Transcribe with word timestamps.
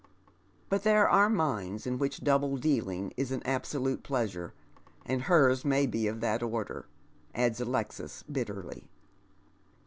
But 0.67 0.81
there 0.81 1.07
are 1.07 1.29
minds 1.29 1.83
to 1.83 1.95
which 1.95 2.23
double 2.23 2.57
dealing 2.57 3.13
is 3.17 3.31
an 3.31 3.43
absolute 3.45 4.01
pleasure, 4.01 4.51
and 5.05 5.21
hers 5.21 5.63
may 5.63 5.85
be 5.85 6.07
of 6.07 6.21
that 6.21 6.41
order," 6.41 6.87
adds 7.35 7.61
Alexis, 7.61 8.23
oitterly. 8.23 8.85